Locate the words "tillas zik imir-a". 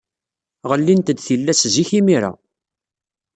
1.25-2.31